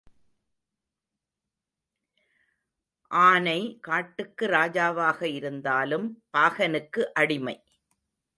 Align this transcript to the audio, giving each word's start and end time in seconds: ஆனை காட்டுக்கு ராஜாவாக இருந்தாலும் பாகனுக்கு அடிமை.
ஆனை 3.11 3.77
காட்டுக்கு 3.81 4.47
ராஜாவாக 4.47 5.21
இருந்தாலும் 5.21 6.23
பாகனுக்கு 6.37 7.03
அடிமை. 7.13 7.55